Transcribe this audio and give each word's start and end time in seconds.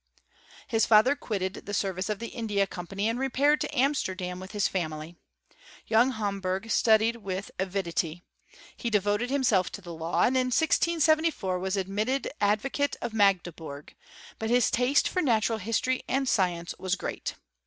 His 0.67 0.87
father 0.87 1.15
quitted 1.15 1.67
the 1.67 1.75
service 1.75 2.09
of 2.09 2.17
the 2.17 2.29
India 2.29 2.65
Com 2.65 2.87
pany 2.87 3.03
and 3.03 3.19
repaired 3.19 3.61
to 3.61 3.77
Amsterdam 3.77 4.39
with 4.39 4.51
his 4.51 4.67
family. 4.67 5.15
Young 5.85 6.09
Homberg 6.09 6.71
studied 6.71 7.17
with 7.17 7.51
avidity: 7.59 8.23
he 8.75 8.89
devoted 8.89 9.29
himself 9.29 9.71
to 9.73 9.79
the 9.79 9.93
law, 9.93 10.23
and 10.23 10.35
in 10.35 10.47
1674 10.47 11.59
was 11.59 11.77
admitted 11.77 12.31
advo 12.41 12.73
* 12.73 12.73
cate 12.73 12.95
of 12.99 13.13
Magdeburg; 13.13 13.93
but 14.39 14.49
his 14.49 14.71
taste 14.71 15.07
for 15.07 15.21
natural 15.21 15.59
history 15.59 16.01
and 16.07 16.27
science 16.27 16.73
was 16.79 16.95
great. 16.95 17.35